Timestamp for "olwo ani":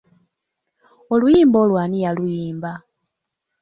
1.63-1.97